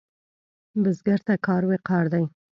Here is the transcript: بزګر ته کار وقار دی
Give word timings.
بزګر 0.83 1.19
ته 1.27 1.33
کار 1.47 1.63
وقار 1.71 2.05
دی 2.13 2.23